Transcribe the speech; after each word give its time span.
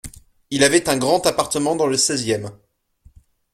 Il 0.49 0.63
avait 0.63 0.89
un 0.89 0.97
grand 0.97 1.27
appartement 1.27 1.75
dans 1.75 1.85
le 1.85 1.95
seizième. 1.95 2.49